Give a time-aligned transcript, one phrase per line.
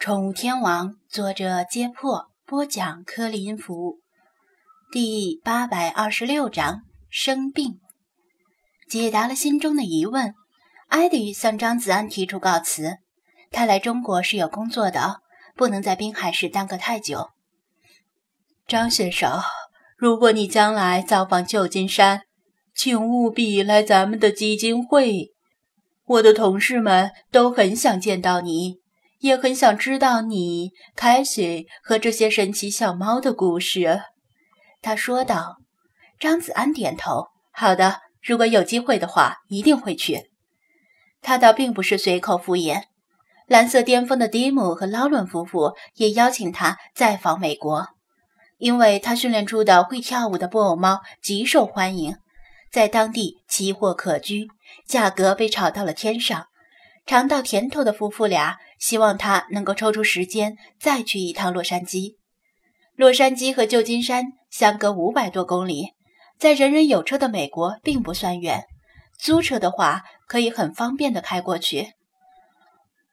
[0.00, 3.98] 宠物天王，作者：揭破，播讲：柯林福，
[4.90, 7.78] 第八百二十六章生病。
[8.88, 10.34] 解答了心中的疑问，
[10.88, 12.96] 艾迪向张子安提出告辞。
[13.50, 15.20] 他来中国是有工作的，
[15.54, 17.28] 不能在滨海市耽搁太久。
[18.66, 19.42] 张先生，
[19.98, 22.22] 如果你将来造访旧金山，
[22.74, 25.34] 请务必来咱们的基金会。
[26.06, 28.79] 我的同事们都很想见到你。
[29.20, 34.02] 也很想知道你凯西和这些神奇小猫的故事，
[34.82, 35.56] 他说道。
[36.18, 40.30] 张子安点头：“好的，如果有机会的话，一定会去。”
[41.22, 42.82] 他倒并不是随口敷衍。
[43.46, 47.88] 蓝色巅峰的蒂姆和劳伦夫妇也邀请他再访美国，
[48.58, 52.18] 因为他训练出的会跳舞的布偶猫极受欢迎，
[52.70, 54.46] 在当地奇货可居，
[54.86, 56.48] 价格被炒到了天上。
[57.06, 62.16] 尝到甜头的夫妇俩希望他能够抽出时间再去一趟洛杉矶。
[62.94, 65.94] 洛杉矶和旧金山相隔五百多公里，
[66.38, 68.64] 在人人有车的美国并不算远，
[69.18, 71.94] 租车的话可以很方便的开过去。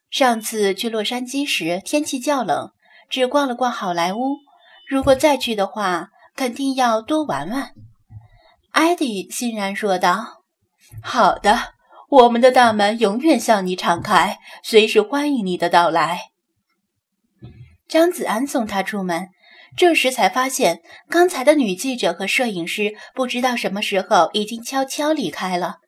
[0.09, 2.71] 上次去洛杉矶时天气较冷，
[3.09, 4.37] 只逛了逛好莱坞。
[4.87, 7.73] 如果再去的话，肯定要多玩玩。
[8.71, 10.43] 艾迪欣然说道
[11.03, 11.73] ：“好的。”
[12.09, 16.29] 我们的大门永远向你敞开，随时欢迎你的到来。
[17.85, 19.27] 张子安送他出门，
[19.75, 25.79] 这时才发现刚才的女记者和摄影师不知道什么时候已经悄悄离开了。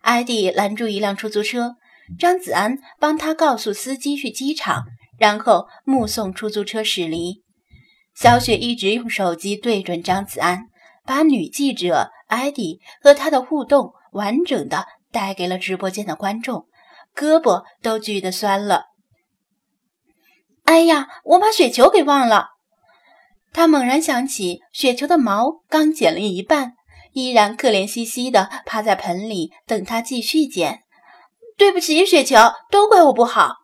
[0.00, 1.76] 艾迪拦住一辆出租车，
[2.18, 4.82] 张子安帮他告诉司机去机场，
[5.16, 7.44] 然后目送出租车驶离。
[8.16, 10.64] 小雪一直用手机对准张子安，
[11.06, 14.86] 把女记者艾迪和他的互动完整的。
[15.12, 16.66] 带给了直播间的观众，
[17.14, 18.86] 胳膊都举得酸了。
[20.64, 22.48] 哎呀，我把雪球给忘了！
[23.52, 26.72] 他猛然想起，雪球的毛刚剪了一半，
[27.12, 30.80] 依然可怜兮兮的趴在盆里等他继续剪。
[31.58, 32.36] 对不起，雪球，
[32.70, 33.56] 都怪我不好。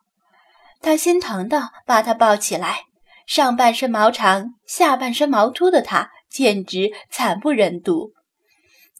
[0.83, 2.81] 他心疼的把他抱起来，
[3.27, 8.13] 上半身毛长，下半身毛秃的他，简直惨不忍睹。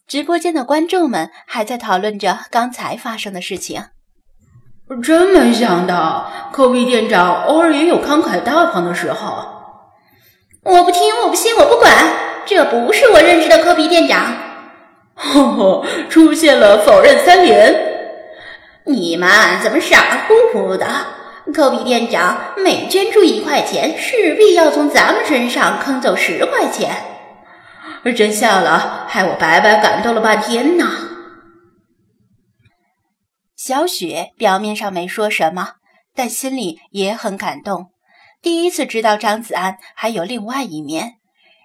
[0.09, 3.83] 直播间的观众们还在讨论着刚才发生的事情。
[5.03, 9.45] 真没想到，科比店长偶尔也有慷慨大方的时候。
[10.63, 11.93] 我不听，我不信，我不管，
[12.47, 14.33] 这不是我认识的科比店长。
[15.13, 17.71] 呵呵，出现了否认三连。
[18.85, 19.29] 你们
[19.61, 20.87] 怎么傻乎乎的？
[21.53, 26.95] 科比店长每捐出一块钱，势必要从咱们身上坑走十块钱。
[28.15, 30.85] 真笑了，害我白白感动了半天呢。
[33.55, 35.73] 小雪表面上没说什么，
[36.15, 37.91] 但心里也很感动。
[38.41, 41.15] 第一次知道张子安还有另外一面。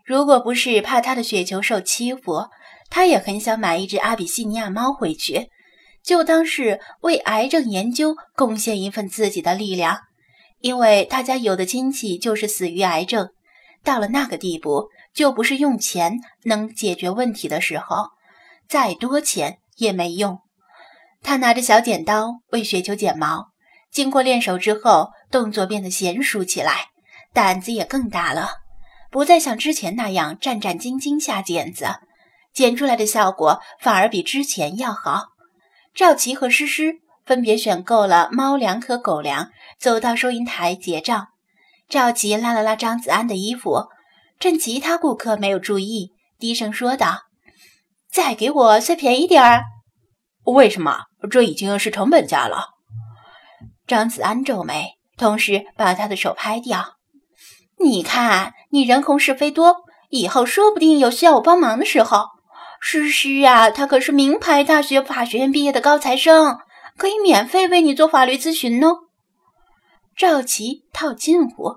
[0.05, 2.49] 如果不是怕他的雪球受欺负，
[2.91, 5.49] 他也很想买一只阿比西尼亚猫回去，
[6.03, 10.01] 就当是为癌症研究贡献一份自己的力量。
[10.61, 13.31] 因为他家有的亲戚就是死于癌症，
[13.83, 14.89] 到了那个地步。
[15.15, 18.11] 就不是用钱能解决问题的时候，
[18.69, 20.41] 再多钱也没用。
[21.23, 23.53] 他拿着小剪刀为雪球剪毛，
[23.91, 26.89] 经过练手之后，动作变得娴熟起来，
[27.33, 28.51] 胆子也更大了，
[29.11, 31.87] 不再像之前那样战战兢兢下剪子，
[32.53, 35.29] 剪出来的效果反而比之前要好。
[35.95, 41.29] 赵琪和诗诗分别选购了猫粮和狗粮，走到收银台结账。
[41.89, 43.87] 赵琪拉了拉张子安的衣服。
[44.39, 47.23] 趁其他顾客没有注意，低声说道
[48.13, 49.65] ：“再给我再便宜点儿。
[50.45, 51.05] ”“为什么？
[51.31, 52.75] 这已经是成本价了。”
[53.87, 56.97] 张子安皱眉，同时把他的手拍掉。
[57.81, 59.77] “你看，你人红是非多，
[60.11, 62.27] 以后说不定有需要我帮忙的时候。
[62.81, 66.59] 诗诗啊，她可是名牌大学法学院毕业的高材生，
[66.99, 68.89] 可以免费为你做法律咨询呢。”
[70.15, 71.77] 赵琪套近乎。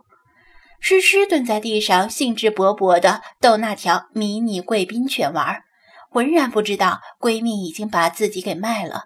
[0.80, 5.64] 诗诗蹲在地上，兴致勃勃地逗那条迷你贵宾犬玩，
[6.10, 9.06] 浑然不知道闺蜜已经把自己给卖了。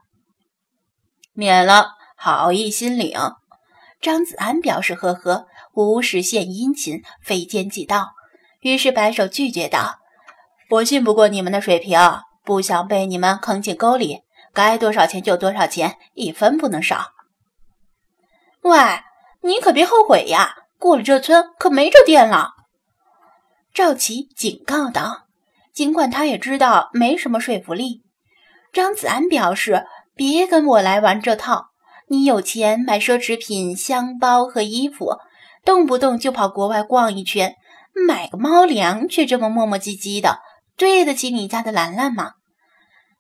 [1.34, 3.18] 免了，好意心领。
[4.02, 8.14] 张子安表示呵呵，无事献殷勤，非奸即盗，
[8.60, 10.00] 于是摆手拒绝道
[10.72, 12.00] ：“我信不过你们的水平，
[12.44, 14.22] 不想被你们坑进沟里，
[14.54, 17.12] 该多少钱就多少钱，一分不能少。”
[18.62, 18.78] 喂，
[19.42, 20.61] 你可别后悔呀！
[20.82, 22.54] 过了这村可没这店了，
[23.72, 25.28] 赵琪警告道。
[25.72, 28.02] 尽管他也知道没什么说服力，
[28.74, 29.86] 张子安表示
[30.18, 31.68] ：“别跟我来玩这套，
[32.08, 35.18] 你有钱买奢侈品、箱包和衣服，
[35.64, 37.54] 动不动就跑国外逛一圈，
[38.08, 40.40] 买个猫粮却这么磨磨唧唧的，
[40.76, 42.32] 对得起你家的兰兰吗？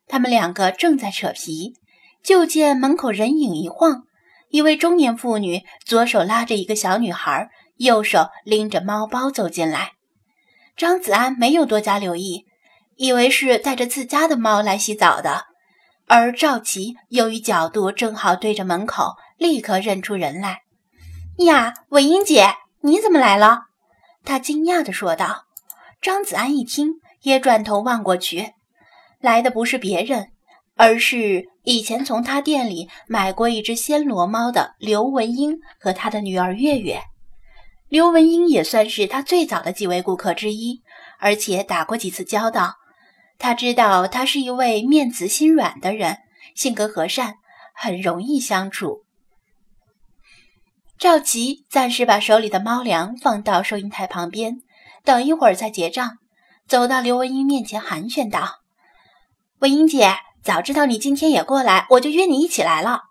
[0.07, 1.75] 他们两个正在扯皮，
[2.23, 4.05] 就见门口人影一晃，
[4.51, 9.93] 一位中年妇女左手拉着一个小女孩，右手拎着猫包走进来。
[10.75, 12.45] 张子安没有多加留意，
[12.97, 15.45] 以为是带着自家的猫来洗澡的。
[16.07, 20.63] 而赵琪由于角度正好对着门口，立刻认出人来。
[21.37, 23.61] 呀，文英姐，你怎么来了？
[24.25, 25.45] 他惊讶地说道。
[26.01, 28.51] 张子安一听，也转头望过去，
[29.19, 30.31] 来的不是别人，
[30.75, 37.01] 而是以前从他店里买过一只暹罗猫的刘文英和他的女儿月月。
[37.87, 40.81] 刘文英也算是他最早的几位顾客之一，
[41.19, 42.75] 而且打过几次交道。
[43.37, 46.17] 他知道他是一位面慈心软的人，
[46.55, 47.35] 性格和善，
[47.75, 49.03] 很容易相处。
[50.97, 54.61] 赵琪暂时把手里的猫粮放到收银台旁边，
[55.03, 56.17] 等一会儿再结账。
[56.67, 58.59] 走到刘文英面前，寒暄道
[59.59, 63.01] ：“文英姐，早知道你今天也过来，我就约你一起来了。”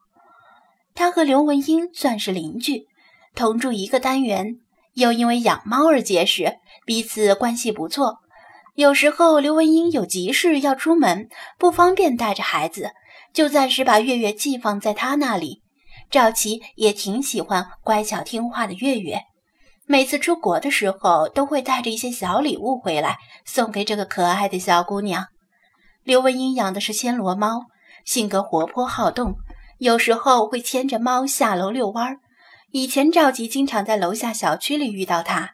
[0.94, 2.86] 他和刘文英算是邻居，
[3.34, 4.56] 同住一个单元，
[4.94, 8.18] 又因为养猫而结识，彼此关系不错。
[8.74, 11.28] 有时候刘文英有急事要出门，
[11.58, 12.90] 不方便带着孩子，
[13.32, 15.62] 就暂时把月月寄放在他那里。
[16.10, 19.20] 赵琪也挺喜欢乖巧听话的月月，
[19.86, 25.26] 每次出国的时候都会带着一些小礼物回来，送给这个可爱的小姑娘。
[26.04, 27.66] 刘文英养的是暹罗猫，
[28.04, 29.36] 性格活泼好动，
[29.78, 32.18] 有时候会牵着猫下楼遛弯儿。
[32.72, 35.50] 以前赵吉经常在楼下小区里遇到它，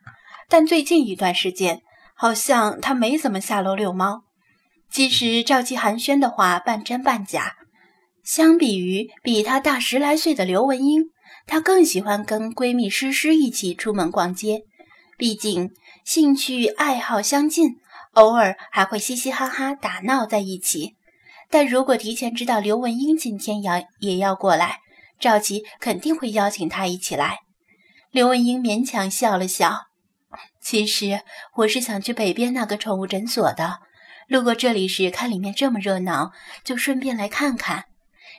[0.49, 1.83] 但最近一段时间。
[2.19, 4.23] 好像他没怎么下楼遛猫。
[4.91, 7.57] 其实赵吉寒暄的话半真半假。
[8.25, 11.11] 相比于比他大十来岁的刘文英，
[11.47, 14.63] 她更喜欢跟闺蜜诗诗一起出门逛街。
[15.19, 15.71] 毕竟
[16.07, 17.77] 兴趣爱好相近，
[18.17, 20.97] 偶尔还会嘻嘻哈哈打闹在一起。
[21.49, 24.81] 但如果提前知道刘文英今天要也要过来，
[25.21, 27.39] 赵琪肯定会邀请她一起来。
[28.11, 29.87] 刘文英勉强笑了笑。
[30.61, 31.21] 其实
[31.55, 33.79] 我是想去北边那个宠物诊所的，
[34.29, 36.33] 路过这里时看里面这么热闹，
[36.65, 37.85] 就顺便来看看。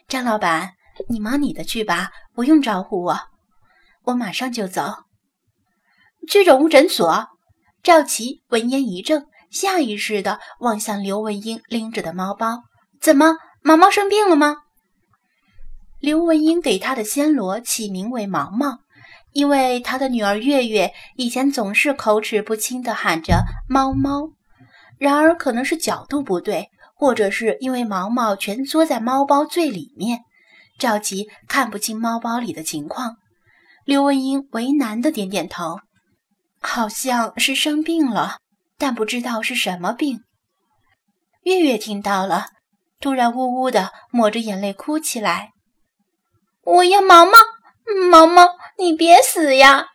[0.07, 0.73] 张老板，
[1.07, 3.19] 你忙你的去吧，不用招呼我，
[4.05, 5.05] 我马上就走。
[6.27, 7.27] 去宠物诊所？
[7.81, 12.63] 赵琪闻言一怔，下意识地望向刘文英拎着的猫包。
[12.99, 14.57] 怎么，毛毛生病了吗？
[15.99, 18.79] 刘文英给他的暹罗起名为毛毛。
[19.33, 24.31] 因为他的女儿月月以前总是口齿不清地喊着“猫猫”，
[24.97, 30.21] 然而可能是角度不对，或者是因为毛毛全缩在猫包最里面，
[30.79, 33.17] 赵琪看不清猫包里的情况。
[33.85, 35.77] 刘文英为难地点点头，
[36.59, 38.37] 好像是生病了，
[38.77, 40.21] 但不知道是什么病。
[41.43, 42.47] 月月听到了，
[42.99, 45.51] 突然呜呜的抹着眼泪哭起来
[46.63, 47.31] ：“我要毛毛，
[48.09, 49.87] 毛毛。”你别死呀！